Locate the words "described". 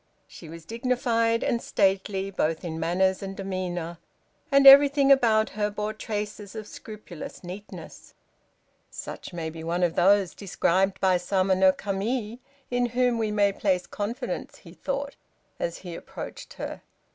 10.33-10.99